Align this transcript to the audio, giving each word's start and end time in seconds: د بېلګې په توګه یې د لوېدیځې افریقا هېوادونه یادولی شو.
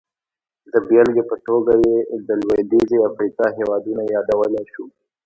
د 0.71 0.73
بېلګې 0.87 1.23
په 1.31 1.35
توګه 1.47 1.73
یې 1.87 1.97
د 2.27 2.29
لوېدیځې 2.41 2.97
افریقا 3.09 3.47
هېوادونه 3.59 4.01
یادولی 4.13 4.63
شو. 4.73 4.85